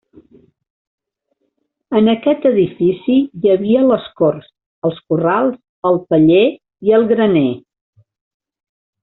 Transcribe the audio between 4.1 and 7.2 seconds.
corts, els corrals, el paller i el